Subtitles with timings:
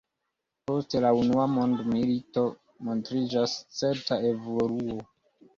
[0.69, 2.45] Post la unua mondmilito
[2.89, 4.99] montriĝas certa evoluo.